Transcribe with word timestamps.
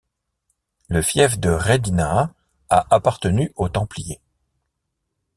Le 0.89 1.03
fief 1.03 1.37
de 1.39 1.51
Redinha 1.51 2.33
a 2.71 2.87
appartenu 2.89 3.53
aux 3.55 3.69
Templiers. 3.69 4.19